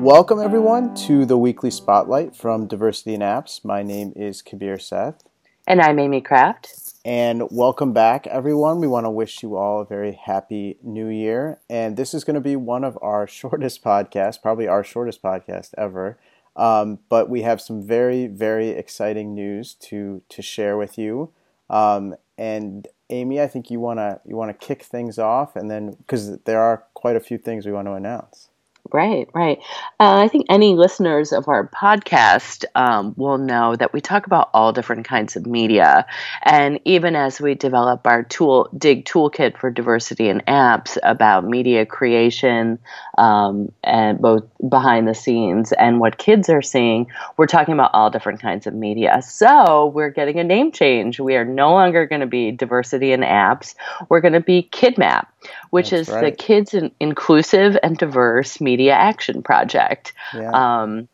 [0.00, 3.62] Welcome, everyone, to the weekly spotlight from Diversity in Apps.
[3.66, 5.22] My name is Kabir Seth.
[5.66, 6.94] And I'm Amy Kraft.
[7.04, 8.80] And welcome back, everyone.
[8.80, 11.60] We want to wish you all a very happy new year.
[11.68, 15.74] And this is going to be one of our shortest podcasts, probably our shortest podcast
[15.76, 16.18] ever.
[16.56, 21.30] Um, but we have some very, very exciting news to to share with you.
[21.68, 26.38] Um, and Amy, I think you wanna you wanna kick things off, and then because
[26.44, 28.48] there are quite a few things we want to announce.
[28.92, 29.58] Right, right.
[30.00, 34.50] Uh, I think any listeners of our podcast um, will know that we talk about
[34.52, 36.06] all different kinds of media.
[36.42, 41.86] And even as we develop our tool, Dig Toolkit for Diversity in Apps about media
[41.86, 42.78] creation
[43.16, 48.10] um, and both behind the scenes and what kids are seeing, we're talking about all
[48.10, 49.22] different kinds of media.
[49.22, 51.20] So we're getting a name change.
[51.20, 53.74] We are no longer going to be Diversity in Apps,
[54.08, 55.26] we're going to be KidMap
[55.70, 56.24] which That's is right.
[56.24, 60.14] the Kids in Inclusive and Diverse Media Action Project.
[60.34, 60.50] Yeah.
[60.52, 61.08] Um,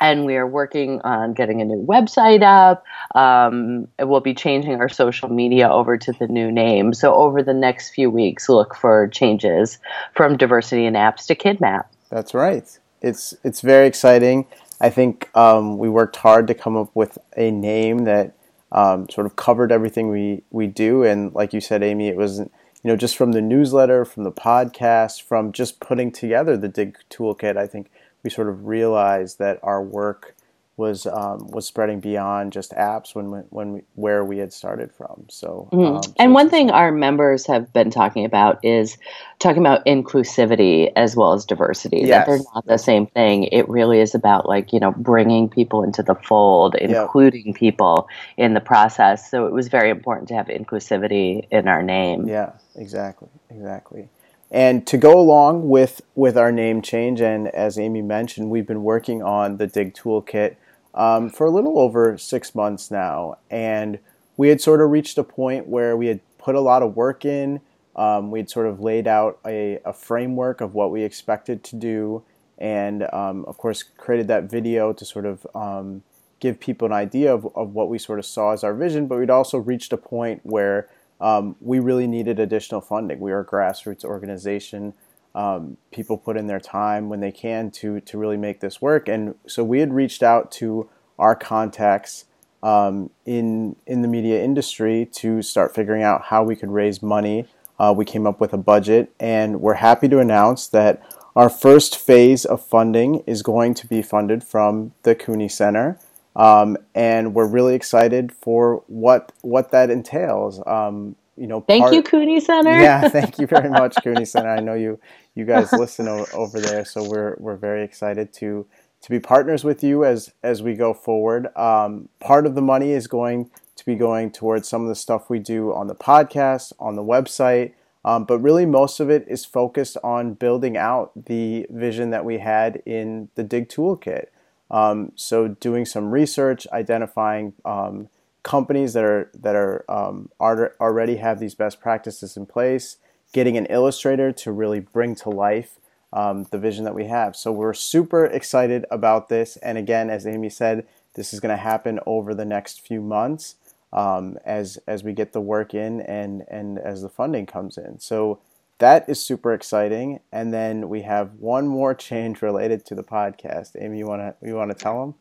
[0.00, 2.84] and we are working on getting a new website up.
[3.14, 6.94] Um, we'll be changing our social media over to the new name.
[6.94, 9.78] So over the next few weeks, look for changes
[10.14, 11.84] from Diversity in Apps to KidMap.
[12.08, 12.66] That's right.
[13.02, 14.46] It's it's very exciting.
[14.80, 18.34] I think um, we worked hard to come up with a name that
[18.72, 21.02] um, sort of covered everything we we do.
[21.04, 22.40] And like you said, Amy, it was
[22.82, 26.96] you know, just from the newsletter, from the podcast, from just putting together the Dig
[27.10, 27.90] Toolkit, I think
[28.22, 30.34] we sort of realized that our work
[30.80, 35.26] was um, was spreading beyond just apps when when we, where we had started from.
[35.28, 35.96] So, mm-hmm.
[35.96, 38.96] um, so and one thing our members have been talking about is
[39.38, 41.98] talking about inclusivity as well as diversity.
[41.98, 42.08] Yes.
[42.08, 43.44] That they're not the same thing.
[43.44, 47.56] It really is about like you know bringing people into the fold, including yep.
[47.56, 49.30] people in the process.
[49.30, 52.26] So it was very important to have inclusivity in our name.
[52.26, 54.08] Yeah, exactly, exactly.
[54.50, 58.82] And to go along with with our name change, and as Amy mentioned, we've been
[58.82, 60.56] working on the Dig Toolkit
[60.94, 63.36] um, for a little over six months now.
[63.50, 63.98] And
[64.36, 67.24] we had sort of reached a point where we had put a lot of work
[67.24, 67.60] in.
[67.96, 71.76] Um, we had sort of laid out a, a, framework of what we expected to
[71.76, 72.22] do,
[72.56, 76.02] and um, of course, created that video to sort of um,
[76.38, 79.06] give people an idea of, of what we sort of saw as our vision.
[79.06, 80.88] But we'd also reached a point where
[81.20, 83.20] um, we really needed additional funding.
[83.20, 84.94] We are a grassroots organization
[85.34, 89.08] um, people put in their time when they can to to really make this work.
[89.08, 92.24] And so we had reached out to our contacts
[92.62, 97.46] um, in in the media industry to start figuring out how we could raise money.
[97.78, 101.02] Uh, we came up with a budget, and we're happy to announce that
[101.34, 105.98] our first phase of funding is going to be funded from the Cooney Center.
[106.36, 110.62] Um, and we're really excited for what what that entails.
[110.66, 112.78] Um, you know, thank part, you, Cooney Center.
[112.78, 114.50] Yeah, thank you very much, Cooney Center.
[114.50, 115.00] I know you
[115.34, 118.66] you guys listen o- over there, so we're we're very excited to
[119.00, 121.48] to be partners with you as as we go forward.
[121.56, 125.30] Um, part of the money is going to be going towards some of the stuff
[125.30, 127.72] we do on the podcast, on the website,
[128.04, 132.36] um, but really most of it is focused on building out the vision that we
[132.36, 134.26] had in the Dig Toolkit.
[134.70, 138.10] Um, so doing some research, identifying um,
[138.42, 142.96] companies that are that are um, already have these best practices in place,
[143.32, 145.78] getting an illustrator to really bring to life
[146.12, 147.36] um, the vision that we have.
[147.36, 149.56] So we're super excited about this.
[149.58, 153.56] And again, as Amy said, this is going to happen over the next few months
[153.92, 157.98] um, as as we get the work in and and as the funding comes in.
[157.98, 158.40] So
[158.78, 160.20] that is super exciting.
[160.32, 163.76] And then we have one more change related to the podcast.
[163.78, 165.14] Amy, you want to you want to tell them?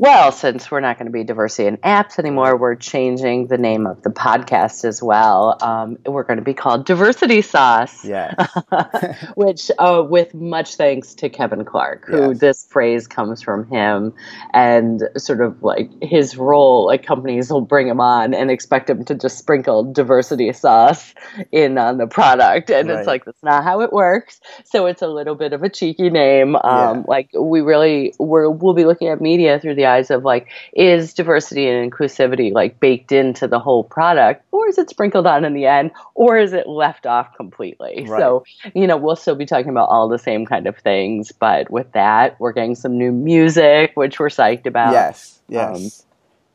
[0.00, 3.84] Well, since we're not going to be diversity in apps anymore, we're changing the name
[3.84, 5.58] of the podcast as well.
[5.60, 8.04] Um, we're going to be called Diversity Sauce.
[8.04, 8.32] Yeah.
[9.34, 12.38] Which, uh, with much thanks to Kevin Clark, who yes.
[12.38, 14.14] this phrase comes from him,
[14.54, 19.04] and sort of like his role, like companies will bring him on and expect him
[19.06, 21.12] to just sprinkle diversity sauce
[21.50, 22.98] in on the product, and right.
[22.98, 24.40] it's like that's not how it works.
[24.64, 26.54] So it's a little bit of a cheeky name.
[26.54, 27.02] Um, yeah.
[27.08, 31.68] Like we really we're, we'll be looking at media through the of like, is diversity
[31.68, 35.66] and inclusivity like baked into the whole product, or is it sprinkled on in the
[35.66, 38.06] end, or is it left off completely?
[38.06, 38.20] Right.
[38.20, 38.44] So,
[38.74, 41.90] you know, we'll still be talking about all the same kind of things, but with
[41.92, 44.92] that, we're getting some new music, which we're psyched about.
[44.92, 45.76] Yes, yes.
[45.76, 46.04] Um,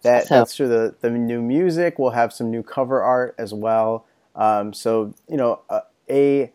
[0.04, 0.36] that, so.
[0.36, 0.68] That's true.
[0.68, 4.06] The, the new music, we'll have some new cover art as well.
[4.36, 6.52] Um, so, you know, uh, a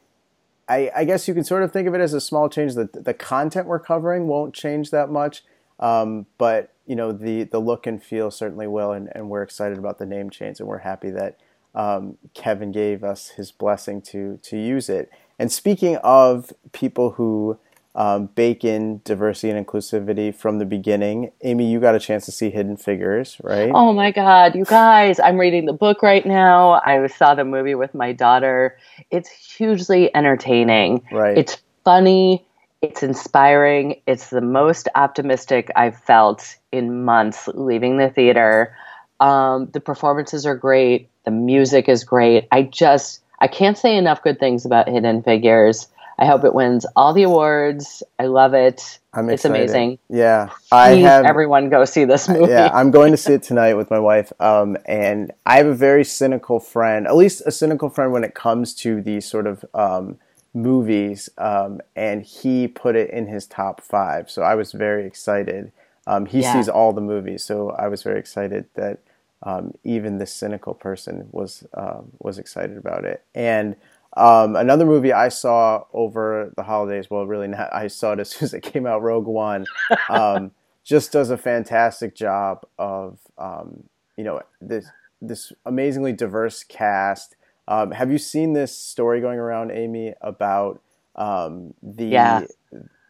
[0.68, 2.74] I, I, guess you can sort of think of it as a small change.
[2.74, 5.42] That the content we're covering won't change that much.
[5.80, 9.78] Um, but you know the the look and feel certainly will, and, and we're excited
[9.78, 11.38] about the name change, and we're happy that
[11.74, 15.10] um, Kevin gave us his blessing to to use it.
[15.38, 17.58] And speaking of people who
[17.98, 21.32] um, bake in diversity and inclusivity from the beginning.
[21.42, 23.72] Amy, you got a chance to see Hidden Figures, right?
[23.74, 25.18] Oh my God, you guys!
[25.18, 26.80] I'm reading the book right now.
[26.84, 28.78] I saw the movie with my daughter.
[29.10, 31.02] It's hugely entertaining.
[31.10, 31.36] Right.
[31.36, 32.46] It's funny.
[32.80, 34.00] It's inspiring.
[34.06, 38.74] It's the most optimistic I've felt in months leaving the theater.
[39.20, 41.08] Um, the performances are great.
[41.24, 42.46] The music is great.
[42.52, 45.88] I just I can't say enough good things about Hidden Figures.
[46.20, 48.02] I hope it wins all the awards.
[48.18, 48.98] I love it.
[49.14, 49.70] I'm it's excited.
[49.70, 49.98] amazing.
[50.08, 51.24] Yeah, I Please, have.
[51.24, 52.50] everyone go see this movie.
[52.50, 54.32] yeah, I'm going to see it tonight with my wife.
[54.40, 58.34] Um, and I have a very cynical friend, at least a cynical friend when it
[58.34, 60.18] comes to the sort of um,
[60.54, 61.28] movies.
[61.38, 65.72] Um, and he put it in his top five, so I was very excited.
[66.06, 66.52] Um, he Yeah.
[66.52, 69.00] sees all the movies, so I was very excited that
[69.42, 73.24] um, even this cynical person was um was excited about it.
[73.34, 73.76] And
[74.16, 77.72] um, another movie I saw over the holidays, well, really not.
[77.72, 79.02] I saw it as soon as it came out.
[79.02, 79.68] Rogue One
[80.08, 80.52] um,
[80.84, 83.84] just does a fantastic job of um,
[84.16, 87.36] you know this this amazingly diverse cast.
[87.68, 90.80] Um, have you seen this story going around, Amy, about
[91.16, 92.40] um, the Yeah.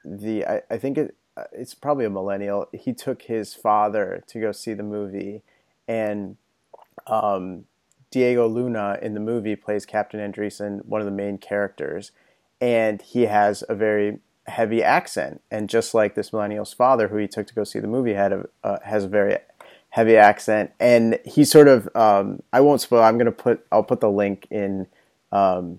[0.05, 1.15] the I, I think it
[1.53, 2.69] it's probably a millennial.
[2.73, 5.43] He took his father to go see the movie,
[5.87, 6.37] and
[7.07, 7.67] um,
[8.11, 12.13] Diego Luna in the movie plays Captain Andreessen, one of the main characters,
[12.61, 14.19] and he has a very
[14.49, 15.43] heavy accent.
[15.51, 18.33] And just like this millennial's father, who he took to go see the movie, had
[18.33, 19.39] a uh, has a very
[19.99, 20.71] heavy accent.
[20.79, 23.03] And he sort of um, I won't spoil.
[23.03, 24.87] I'm gonna put I'll put the link in
[25.33, 25.79] um,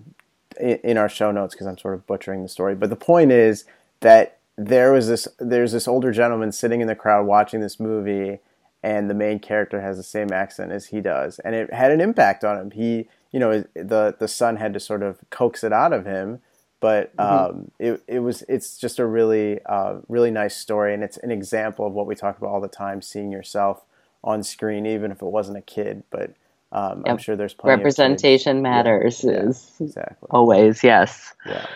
[0.60, 2.74] in, in our show notes because I'm sort of butchering the story.
[2.74, 3.64] But the point is
[4.00, 8.40] that there was this there's this older gentleman sitting in the crowd watching this movie
[8.82, 12.00] and the main character has the same accent as he does and it had an
[12.00, 15.72] impact on him he you know the the son had to sort of coax it
[15.72, 16.40] out of him
[16.80, 21.16] but um, it, it was it's just a really uh, really nice story and it's
[21.18, 23.84] an example of what we talk about all the time seeing yourself
[24.24, 26.32] on screen even if it wasn't a kid but
[26.72, 31.32] um, I'm sure there's plenty Representation matters Yeah, yeah, is exactly always yes.
[31.46, 31.66] yeah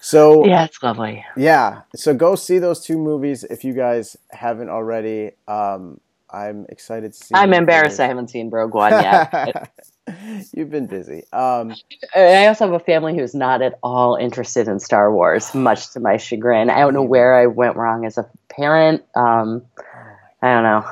[0.00, 1.24] so Yeah, it's lovely.
[1.36, 5.32] yeah, so go see those two movies if you guys haven't already.
[5.48, 7.34] Um, I'm excited to see.
[7.34, 9.72] I'm embarrassed I haven't seen Rogue One yet.
[10.54, 11.24] You've been busy.
[11.32, 11.74] Um,
[12.14, 16.00] I also have a family who's not at all interested in Star Wars, much to
[16.00, 16.70] my chagrin.
[16.70, 19.02] I don't know where I went wrong as a parent.
[19.14, 19.64] Um,
[20.40, 20.84] I don't know.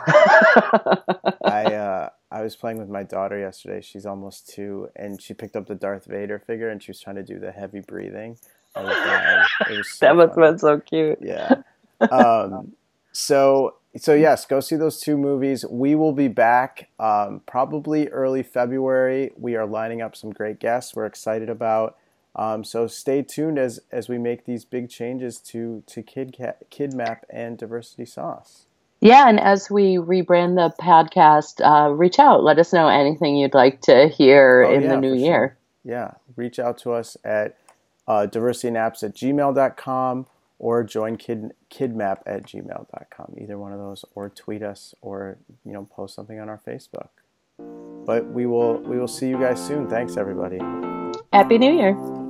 [1.45, 3.81] I uh, I was playing with my daughter yesterday.
[3.81, 7.17] She's almost two, and she picked up the Darth Vader figure, and she was trying
[7.17, 8.39] to do the heavy breathing.
[8.75, 11.19] I was was so that must have been so cute.
[11.23, 11.63] yeah.
[12.11, 12.75] Um,
[13.13, 15.65] so so yes, go see those two movies.
[15.65, 19.31] We will be back um, probably early February.
[19.37, 20.95] We are lining up some great guests.
[20.95, 21.97] We're excited about.
[22.35, 26.37] Um, so stay tuned as as we make these big changes to to Kid
[26.69, 28.67] Kid Map and Diversity Sauce.
[29.01, 32.43] Yeah, and as we rebrand the podcast, uh, reach out.
[32.43, 35.57] Let us know anything you'd like to hear Oh, in yeah, the new year.
[35.85, 37.57] Yeah, reach out to us at
[38.09, 40.27] uh, diversityinapps at gmail.com
[40.59, 43.35] or join kid, kidmap at gmail.com.
[43.39, 47.09] Either one of those, or tweet us, or you know, post something on our Facebook.
[48.07, 49.89] But we will we will see you guys soon.
[49.89, 50.59] Thanks, everybody.
[51.33, 52.26] Happy New Year.